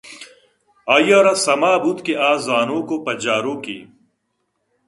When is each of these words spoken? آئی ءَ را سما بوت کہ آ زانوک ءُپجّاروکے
آئی 0.93 1.09
ءَ 1.17 1.19
را 1.25 1.33
سما 1.43 1.71
بوت 1.81 1.99
کہ 2.05 2.13
آ 2.27 2.29
زانوک 2.45 2.89
ءُپجّاروکے 2.95 3.77